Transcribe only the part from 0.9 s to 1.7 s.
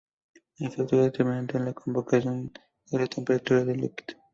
determinante en